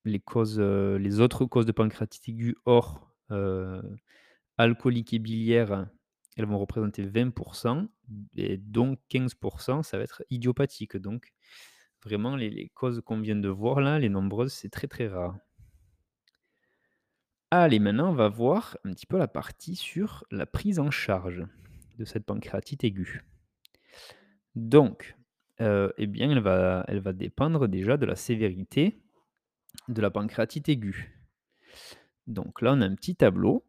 [0.05, 3.13] les causes, les autres causes de pancréatite aiguë hors,
[4.59, 5.89] alcoolique et biliaire,
[6.37, 7.89] elles vont représenter 20%
[8.37, 10.97] et donc 15% ça va être idiopathique.
[10.97, 11.33] Donc
[12.05, 15.37] vraiment les causes qu'on vient de voir là, les nombreuses, c'est très, très rare.
[17.51, 21.45] Allez, maintenant, on va voir un petit peu la partie sur la prise en charge
[21.97, 23.25] de cette pancréatite aiguë.
[24.57, 25.17] Donc,
[25.61, 29.01] heu, eh bien, elle va dépendre déjà de la sévérité
[29.89, 31.13] de la pancréatite aiguë.
[32.27, 33.65] Donc là, on a un petit tableau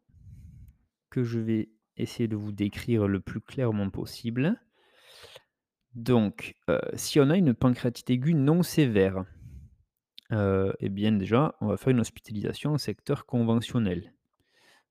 [1.11, 4.59] que je vais essayer de vous décrire le plus clairement possible.
[5.93, 9.25] Donc, heu, si on a une pancréatite aiguë non sévère,
[10.31, 14.13] heu, eh bien, déjà, on va faire une hospitalisation en secteur conventionnel.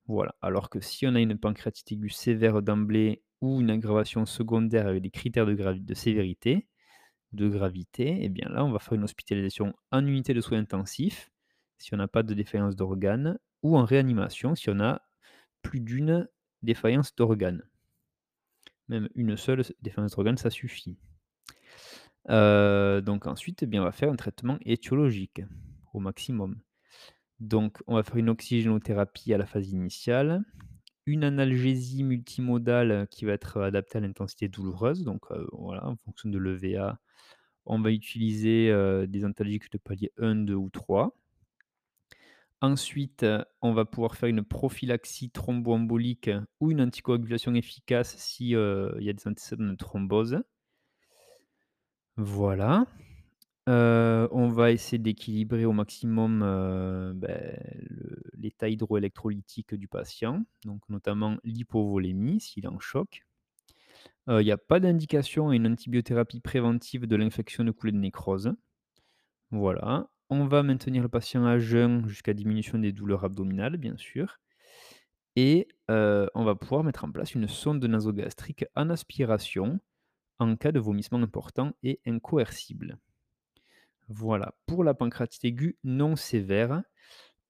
[0.06, 4.86] Voilà, alors que si on a une pancréatite aiguë sévère d'emblée ou une aggravation secondaire
[4.86, 6.68] avec des critères de de sévérité,
[7.32, 11.30] de gravité, eh bien là, on va faire une hospitalisation en unité de soins intensifs,
[11.78, 15.02] si on n'a pas de défaillance d'organes, ou en réanimation si on a
[15.62, 16.28] plus d'une
[16.62, 17.64] défaillance d'organes.
[18.88, 20.98] Même une seule défaillance d'organes, ça suffit.
[22.28, 25.42] Heu, donc ensuite, eh bien, on va faire un traitement étiologique
[25.92, 26.56] au maximum.
[27.40, 30.44] Donc on va faire une oxygénothérapie à la phase initiale,
[31.06, 36.30] une analgésie multimodale qui va être adaptée à l'intensité douloureuse, donc heu, voilà, en fonction
[36.30, 37.00] de l'EVA,
[37.66, 41.16] on va utiliser, heu, des antalgiques de palier 1, 2 ou 3.
[42.62, 43.24] Ensuite,
[43.60, 49.10] on va pouvoir faire une prophylaxie thromboembolique ou une anticoagulation efficace si, heu, il y
[49.10, 50.40] a des antécédents de thrombose.
[52.16, 52.86] Voilà.
[53.68, 56.40] Heu, on va essayer d'équilibrer au maximum,
[57.16, 57.58] beh,
[57.90, 63.24] le l'état hydroélectrolytique du patient, donc notamment l'hypovolémie s'il est en choc.
[64.28, 68.52] Il y a pas d'indication à une antibiothérapie préventive de l'infection de coulée de nécrose.
[69.52, 70.08] Voilà.
[70.30, 74.38] On va maintenir le patient à jeun jusqu'à diminution des douleurs abdominales, bien sûr
[75.36, 79.80] et on va pouvoir mettre en place une sonde nasogastrique en aspiration
[80.38, 82.98] en cas de vomissement important et incoercible.
[84.08, 86.82] Voilà, pour la pancréatite aiguë non sévère,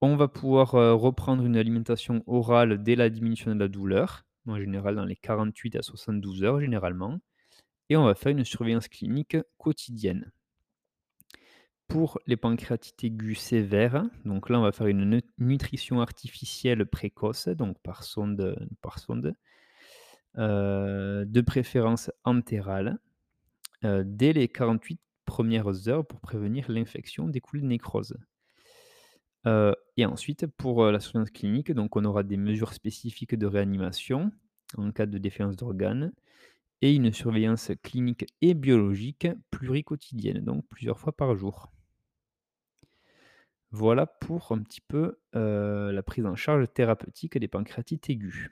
[0.00, 4.58] on va pouvoir, heu, reprendre une alimentation orale dès la diminution de la douleur, en
[4.58, 7.20] général dans les 48 à 72 heures généralement
[7.88, 10.32] et on va faire une surveillance clinique quotidienne.
[11.88, 17.46] Pour les pancréatites aiguës sévères, donc là, on va faire une nut nutrition artificielle précoce,
[17.48, 19.36] donc par sonde, par sonde,
[20.36, 22.98] de préférence entérale,
[23.84, 28.16] heu, dès les 48 premières heures pour prévenir l'infection des coulées de nécrose.
[29.46, 34.30] Heu et ensuite pour, la surveillance clinique, donc on aura des mesures spécifiques de réanimation
[34.76, 36.12] en cas de défaillance d'organes
[36.82, 41.72] et une surveillance clinique et biologique pluriquotidienne, donc plusieurs fois par jour.
[43.70, 48.50] Voilà pour un petit peu, la prise en charge thérapeutique des pancréatites aiguës.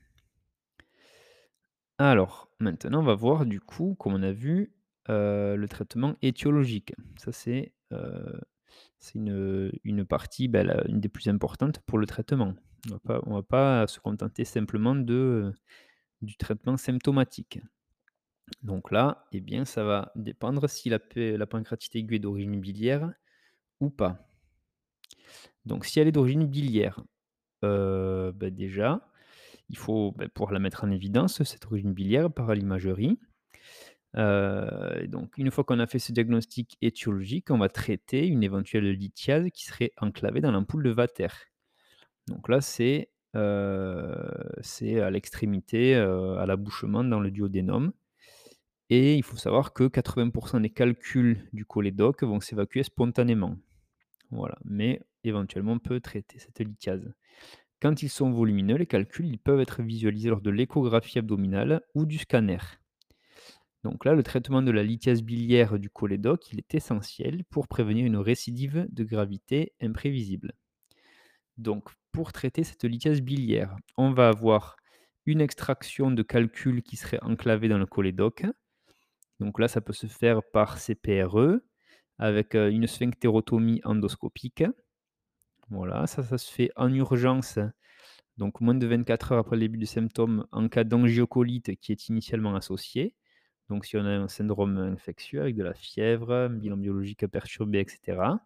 [1.99, 4.73] Alors, maintenant on va voir du coup, comme on a vu,
[5.09, 6.93] heu, le traitement étiologique.
[7.19, 7.73] Ça c'est,
[8.99, 12.55] c'est une, partie, la une des plus importantes pour le traitement.
[12.91, 15.53] On on va pas se contenter simplement de,
[16.23, 17.61] du traitement symptomatique.
[18.63, 23.13] Donc là, eh bien, ça va dépendre si la la pancréatite aiguë est d'origine biliaire
[23.81, 24.29] ou pas.
[25.67, 27.01] Donc si elle est d'origine biliaire,
[27.65, 29.01] heu, bah, déjà,
[29.69, 33.19] il faut, bah, pouvoir la mettre en évidence, cette origine biliaire par l'imagerie.
[34.17, 38.89] Et donc une fois qu'on a fait ce diagnostic étiologique, on va traiter une éventuelle
[38.93, 41.29] lithiase qui serait enclavée dans l'ampoule de Vater.
[42.29, 43.11] Donc là, c'est,
[44.61, 47.93] c'est à l'extrémité, heu, à l'abouchement dans le duodénum
[48.91, 53.57] et il faut savoir que 80% des calculs du cholédoque vont s'évacuer spontanément.
[54.31, 57.13] Voilà, mais éventuellement on peut traiter cette lithiase.
[57.85, 62.17] Quand ils sont volumineux, les calculs, peuvent être visualisés lors de l'échographie abdominale ou du
[62.17, 62.57] scanner.
[63.83, 68.17] Donc là, le traitement de la lithiase biliaire du cholédoque, est essentiel pour prévenir une
[68.17, 70.55] récidive de gravité imprévisible.
[71.59, 74.77] Donc, pour traiter cette lithiase biliaire, on va avoir
[75.27, 78.47] une extraction de calcul qui serait enclavé dans le cholédoque.
[79.41, 81.59] Donc là, ça peut se faire par CPRE
[82.17, 84.65] avec euh, une sphinctérotomie endoscopique.
[85.71, 87.59] Voilà, ça, ça se fait en urgence,
[88.39, 92.09] donc moins de 24 heures après le début des symptômes, en cas d'angiocolite qui est
[92.09, 93.15] initialement associé.
[93.71, 97.81] Donc si on a un syndrome infectieux avec de la fièvre, un bilan biologique perturbé,
[97.81, 98.41] et cetera.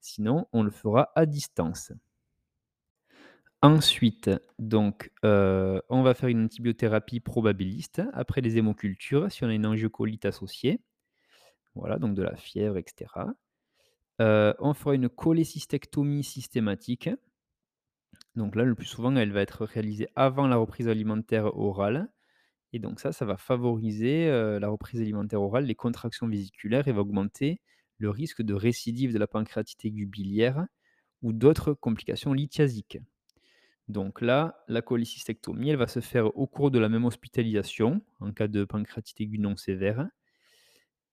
[0.00, 1.92] Sinon, on le fera à distance.
[3.62, 9.54] Ensuite, donc, heu, on va faire une antibiothérapie probabiliste après les hémocultures, si on a
[9.54, 10.80] une angiocolite associée.
[11.74, 12.84] Voilà, donc de la fièvre, et
[14.20, 17.08] Heu, on fera une cholécystectomie systématique.
[18.36, 22.08] Donc là, le plus souvent, elle va être réalisée avant la reprise alimentaire orale
[22.72, 26.92] et donc ça, ça va favoriser, heu, la reprise alimentaire orale, les contractions vésiculaires et
[26.92, 27.60] va augmenter
[27.98, 30.66] le risque de récidive de la pancréatite aiguë biliaire
[31.22, 32.98] ou d'autres complications lithiasiques.
[33.88, 38.32] Donc là, la cholécystectomie, elle va se faire au cours de la même hospitalisation, en
[38.32, 40.08] cas de pancréatite aiguë non sévère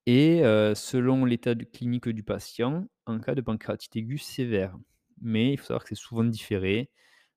[0.05, 0.41] et
[0.75, 4.77] selon l'état clinique du patient, en cas de pancréatite aiguë sévère.
[5.21, 6.89] Mais il faut savoir que c'est souvent différé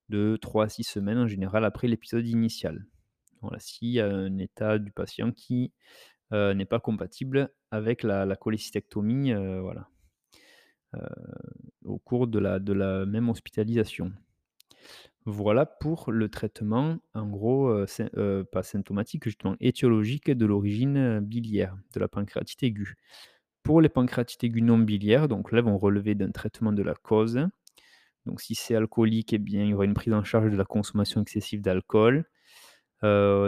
[0.08, 2.86] de 3 à 6 semaines en général après l'épisode initial.
[3.42, 5.72] Voilà, s'il y a un état du patient qui,
[6.32, 9.88] n'est pas compatible avec la la cholécystectomie, voilà,
[11.84, 14.12] au cours de la même hospitalisation.
[15.28, 21.20] Voilà pour le traitement, en gros, sym heu, pas symptomatique, justement étiologique de l'origine, heu,
[21.20, 22.94] biliaire, de la pancréatite aiguë.
[23.64, 27.40] Pour les pancréatites aiguës non biliaires, donc là, vont relever d'un traitement de la cause.
[28.26, 30.64] Donc si c'est alcoolique, eh bien, il y aura une prise en charge de la
[30.64, 32.24] consommation excessive d'alcool.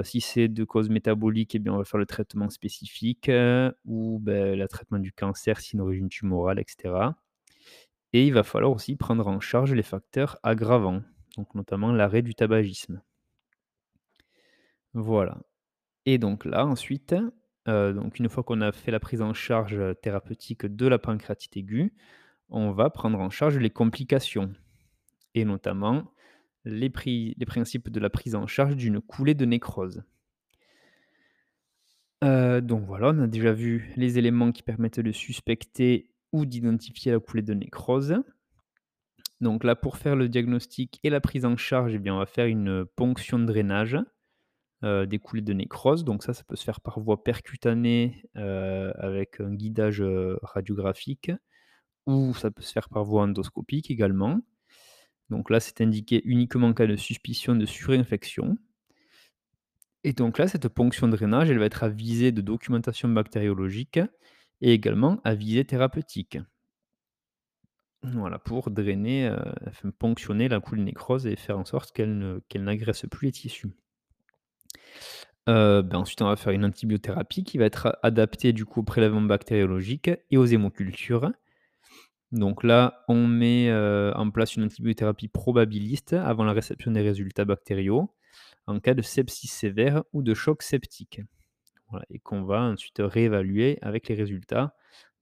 [0.05, 3.31] Si c'est de cause métabolique, eh bien, on va faire le traitement spécifique,
[3.87, 7.17] ou beh, le traitement du cancer, si une origine tumorale, et cetera.
[8.13, 11.03] Et il va falloir aussi prendre en charge les facteurs aggravants,
[11.39, 13.03] donc notamment l'arrêt du tabagisme.
[14.95, 15.39] Voilà
[16.07, 17.15] et donc là, ensuite,
[17.69, 20.99] heu, donc une fois qu'on a fait la prise en charge, heu, thérapeutique de la
[20.99, 21.95] pancréatite aiguë,
[22.51, 24.53] on va prendre en charge les complications
[25.35, 26.13] et notamment
[26.65, 26.91] les
[27.39, 30.03] les principes de la prise en charge d'une coulée de nécrose.
[32.23, 37.11] Heu, donc voilà, on a déjà vu les éléments qui permettent de suspecter ou d'identifier
[37.13, 38.23] la coulée de nécrose.
[39.41, 42.27] Donc là, pour faire le diagnostic et la prise en charge, eh bien, on va
[42.27, 43.97] faire une ponction de drainage,
[44.85, 46.05] heu, des coulées de nécrose.
[46.05, 50.03] Donc ça, ça peut se faire par voie percutanée, heu, avec un guidage,
[50.43, 51.33] radiographique
[52.07, 54.41] ou ça peut se faire par voie endoscopique également.
[55.31, 58.59] Donc là, c'est indiqué uniquement en cas de suspicion de surinfection.
[60.03, 64.01] Et donc là, cette ponction de drainage, elle va être à visée de documentation bactériologique
[64.61, 66.39] et également à visée thérapeutique.
[68.03, 69.35] Voilà, pour drainer,
[69.67, 73.69] enfin ponctionner la coulée nécrose et faire en sorte qu'elle n'agresse plus les tissus.
[75.49, 78.83] Heu, ben, ensuite, on va faire une antibiothérapie qui va être adaptée du coup au
[78.83, 81.33] prélèvement bactériologique et aux hémocultures.
[82.31, 87.47] Donc là, on met, heu, en place une antibiothérapie probabiliste avant la réception des résultats
[87.47, 88.15] bactériaux,
[88.67, 91.23] en cas de sepsis sévère ou de choc septique.
[92.11, 94.75] Et qu'on va ensuite réévaluer avec les résultats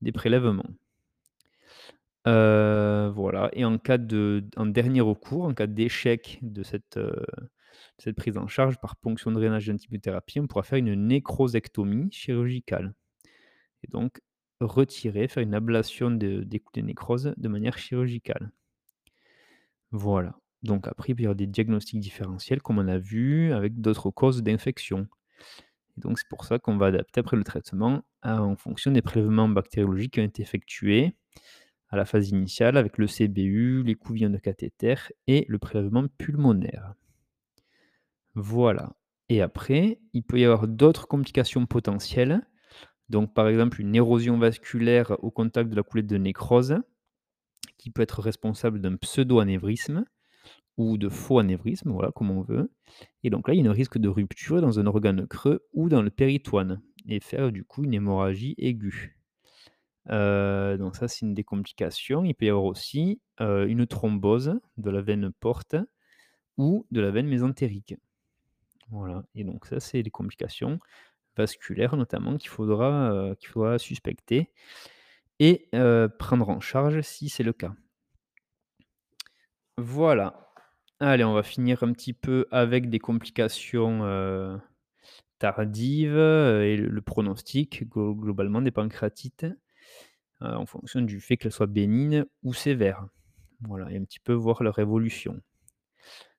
[0.03, 0.67] des prélèvements.
[2.27, 3.51] Heu, voilà.
[3.53, 7.25] Et en cas de dernier recours, en cas d'échec de cette, heu,
[7.99, 12.95] cette prise en charge par ponction de drainage d'antibiothérapie, on pourra faire une nécrosectomie chirurgicale.
[13.85, 14.21] Et donc
[14.61, 18.53] retirer, faire une ablation de des des nécroses de manière chirurgicale.
[19.93, 24.11] Voilà, donc après il y avoir des diagnostics différentiels comme on a vu avec d'autres
[24.11, 25.07] causes d'infection.
[25.99, 29.49] Et donc c'est pour ça qu'on va adapter après le traitement en fonction des prélèvements
[29.49, 31.15] bactériologiques qui ont été effectués
[31.89, 34.95] à la phase initiale avec le CBU, l'écouvillon de cathéter
[35.27, 36.95] et le prélèvement pulmonaire.
[38.35, 38.97] Voilà
[39.29, 42.47] et après, il peut y avoir d'autres complications potentielles,
[43.09, 46.77] donc par exemple une érosion vasculaire au contact de la coulée de nécrose,
[47.77, 50.05] qui peut être responsable d'un pseudo-anévrisme
[50.77, 52.71] ou de faux anévrisme, voilà comme on veut
[53.25, 55.89] et donc là, il y a un risque de rupture dans un organe creux ou
[55.89, 59.16] dans le péritoine et faire du coup une hémorragie aiguë.
[60.11, 62.25] Heu, donc ça, c'est une des complications.
[62.25, 65.77] Il peut y avoir aussi, heu, une thrombose de la veine porte
[66.59, 67.97] ou de la veine mésentérique.
[68.91, 70.81] Voilà et donc ça, c'est les complications
[71.37, 74.53] vasculaires notamment qu'il faudra, heu, qu'il faudra suspecter
[75.41, 75.71] et
[76.19, 77.75] prendre en charge si c'est le cas.
[79.79, 80.51] Voilà.
[81.01, 84.61] Allez, on va finir un petit peu avec des complications,
[85.39, 89.47] tardives, et le le pronostic glo globalement des pancréatites,
[90.43, 93.07] heu, en fonction du fait qu'elles soient bénignes ou sévères.
[93.61, 95.41] Voilà et un petit peu voir leur évolution.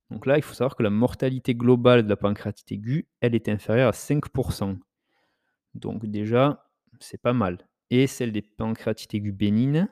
[0.09, 3.49] Donc là, il faut savoir que la mortalité globale de la pancréatite aiguë, elle est
[3.49, 4.77] inférieure à 5%
[5.75, 6.69] Donc déjà,
[6.99, 9.87] c'est pas mal et celle des pancréatites aiguës bénignes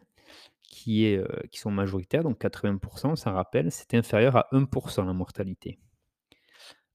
[0.64, 5.14] qui est, heu, qui sont majoritaires, donc 80% ça rappelle, c'est inférieur à 1% la
[5.14, 5.80] mortalité.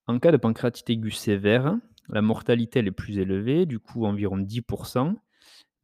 [0.06, 1.74] En cas de pancréatite aiguë sévère,
[2.10, 4.62] La mortalité, elle est plus élevée, du coup environ 10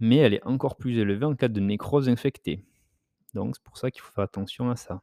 [0.00, 2.64] mais elle est encore plus élevée en cas de nécrose infectée.
[3.34, 5.02] Donc c'est pour ça qu'il faut faire attention à ça.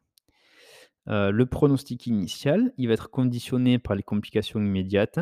[1.08, 5.20] Heu, le pronostic initial, il va être conditionné par les complications immédiates.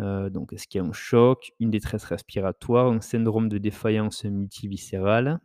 [0.00, 4.24] Heu, donc est-ce qu'il y a un choc, une détresse respiratoire, un syndrome de défaillance
[4.24, 5.40] multiviscérale?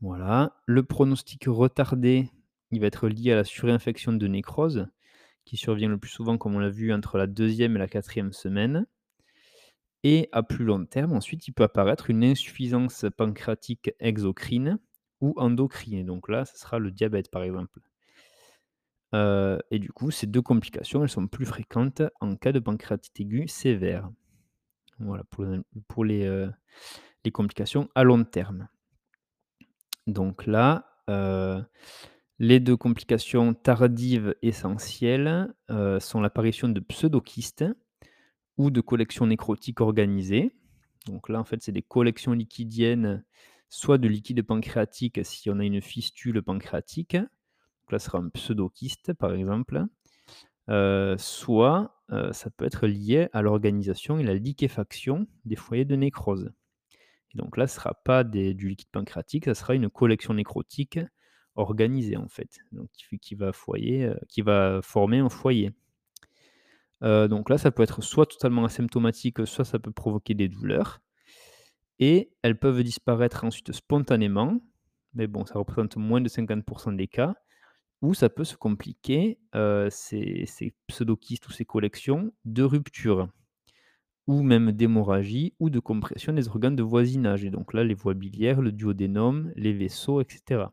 [0.00, 0.56] Voilà.
[0.66, 2.30] Le pronostic retardé,
[2.70, 4.86] il va être lié à la surinfection de nécrose,
[5.44, 8.32] qui survient le plus souvent, comme on l'a vu, entre la deuxième et la quatrième
[8.32, 8.86] semaine.
[10.08, 14.78] Et à plus long terme, ensuite, il peut apparaître une insuffisance pancréatique exocrine
[15.20, 16.06] ou endocrine.
[16.06, 17.80] Donc là, ce sera le diabète, par exemple.
[19.12, 23.18] Heu et du coup, ces 2 complications, elles sont plus fréquentes en cas de pancréatite
[23.18, 24.08] aiguë sévère.
[25.00, 25.44] Voilà pour
[25.88, 26.46] pour les,
[27.32, 28.68] complications à long terme.
[30.06, 31.64] Donc là, heu,
[32.38, 35.52] les 2 complications tardives essentielles,
[35.98, 37.64] sont l'apparition de pseudokystes
[38.58, 40.52] ou de collections nécrotiques organisées.
[41.06, 43.24] Donc là, en fait, c'est des collections liquidiennes,
[43.68, 48.28] soit de liquide pancréatique si on a une fistule pancréatique, donc là, ce sera un
[48.30, 49.84] pseudokyste, par exemple,
[50.70, 55.96] heu, soit, heu, ça peut être lié à l'organisation et la liquéfaction des foyers de
[55.96, 56.52] nécrose.
[57.34, 60.98] Donc là, ce sera pas du liquide pancréatique, ça sera une collection nécrotique
[61.56, 63.34] organisée, en fait, donc qui qui
[64.42, 65.72] va former un foyer.
[67.02, 71.00] Heu, donc là, ça peut être soit totalement asymptomatique, soit ça peut provoquer des douleurs
[71.98, 74.60] et elles peuvent disparaître ensuite spontanément,
[75.14, 77.34] mais bon, ça représente moins de 50% des cas
[78.02, 80.74] ou ça peut se compliquer, heu, ces ces
[81.48, 83.28] ou ces collections, de rupture
[84.28, 88.14] ou même d'hémorragie ou de compression des organes de voisinage et donc là, les voies
[88.14, 90.72] biliaires, le duodénum, les vaisseaux et cetera.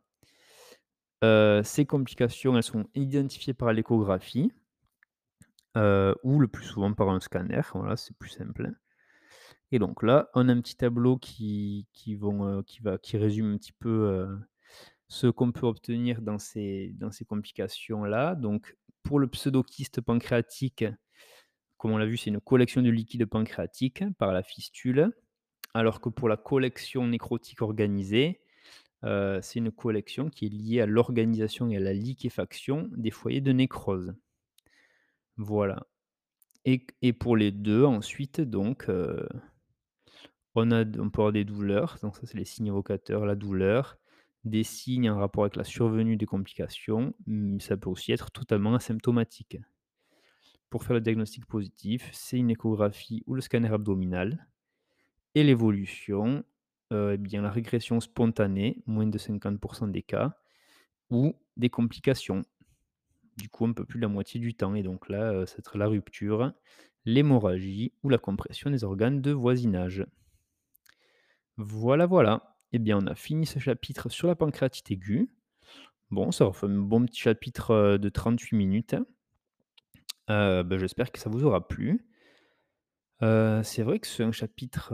[1.24, 4.51] Heu, ces complications, elles sont identifiées par l'échographie,
[5.78, 8.74] heu, ou le plus souvent par un scanner, voilà, c'est plus simple
[9.71, 12.17] et donc là, on a un petit tableau qui qui
[12.67, 14.39] qui va qui résume un petit peu, heu,
[15.07, 18.36] ce qu'on peut obtenir dans ces dans ces complications-là.
[18.36, 20.86] Donc pour le pseudokyste pancréatique,
[21.78, 25.11] comme on l'a vu, c'est une collection de liquide pancréatique par la fistule,
[25.74, 28.41] alors que pour la collection nécrotique organisée,
[29.03, 33.51] c'est une collection qui est liée à l'organisation et à la liquéfaction des foyers de
[33.53, 34.15] nécrose.
[35.38, 35.86] Voilà
[36.65, 38.86] et pour les 2 ensuite donc,
[40.55, 40.65] on
[41.09, 43.97] peut avoir des douleurs, donc ça c'est les signes évocateurs, la douleur,
[44.45, 48.75] des signes en rapport avec la survenue des complications, mmh, ça peut aussi être totalement
[48.75, 49.57] asymptomatique.
[50.69, 54.47] Pour faire le diagnostic positif, c'est une échographie ou le scanner abdominal
[55.36, 56.43] et l'évolution,
[56.91, 60.38] eh bien la régression spontanée, moins de 50% des cas
[61.09, 62.43] ou des complications.
[63.38, 65.53] Du coup, un peu plus de la moitié du temps et donc là, heu, ça
[65.55, 66.51] va être la rupture,
[67.05, 70.05] l'hémorragie ou la compression des organes de voisinage.
[71.57, 72.55] Voilà, voilà.
[72.73, 75.29] Eh bien, on a fini ce chapitre sur la pancréatite aiguë.
[76.11, 78.95] Bon, ça refait un bon petit chapitre, heu, de 38 minutes.
[80.29, 82.05] Heu, bah, j'espère que ça vous aura plu.
[83.63, 84.93] C'est vrai que c'est un chapitre,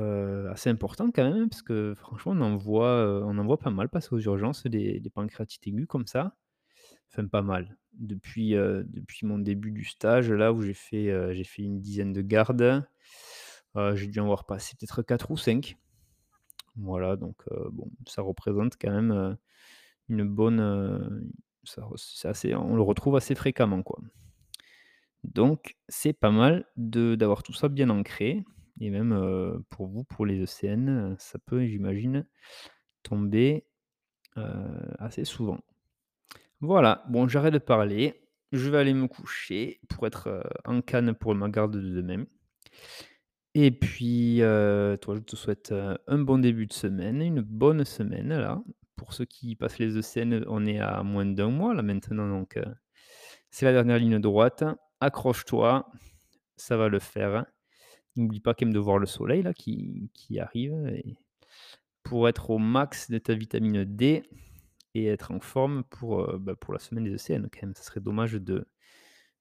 [0.52, 3.72] assez important quand même, parce que franchement on en voit, heu, on en voit pas
[3.72, 6.36] mal passer aux urgences des des pancréatites aiguës comme ça.
[7.12, 7.76] Enfin pas mal.
[7.94, 11.80] Depuis, heu, depuis mon début du stage là où j'ai fait, heu, j'ai fait une
[11.82, 12.86] dizaine de gardes,
[13.76, 15.78] heu, j'ai dû en voir passer peut-être 4 ou 5.
[16.78, 17.38] Voilà donc
[17.72, 19.38] bon, ça représente quand même,
[20.10, 21.32] une bonne,
[21.66, 21.84] ça
[22.26, 24.00] assez on le retrouve assez fréquemment, quoi.
[25.24, 28.44] Donc c'est pas mal d'avoir tout ça bien ancré
[28.82, 32.26] et même, pour vous, pour les ECN, ça peut, j'imagine,
[33.04, 33.66] tomber,
[35.00, 35.60] assez souvent.
[36.62, 41.14] Voilà, bon j'arrête de parler, je vais aller me coucher pour être, heu, en canne
[41.14, 42.26] pour ma garde de demain.
[43.56, 47.84] Et puis, heu, toi, je te souhaite, heu, un bon début de semaine, une bonne
[47.84, 48.62] semaine là.
[48.96, 52.60] Pour ceux qui passent les ECN, on est à moins d'un mois là maintenant donc
[53.52, 54.64] c'est la dernière ligne droite.
[55.02, 55.90] Accroche-toi,
[56.58, 57.46] ça va le faire.
[58.18, 60.76] N'oublie pas quand même de voir le soleil là qui arrive
[62.04, 64.24] pour être au max de ta vitamine D
[65.08, 67.76] être en forme pour, heu, bah, la semaine des ECN quand même.
[67.76, 68.66] Ce serait dommage de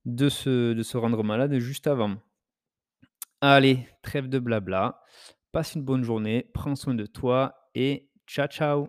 [0.06, 2.16] de se de se rendre malade juste avant.
[3.40, 5.00] Allez, trêve de blabla,
[5.52, 8.88] passe une bonne journée, prends soin de toi et ciao ciao!